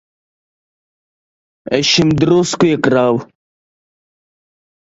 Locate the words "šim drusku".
1.91-2.71